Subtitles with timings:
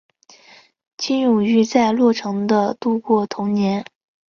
[0.97, 3.85] 金永玉在洛城的度过童年。